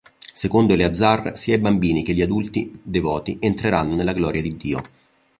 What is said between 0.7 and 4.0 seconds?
Eleazar, sia i bambini che gli adulti devoti entreranno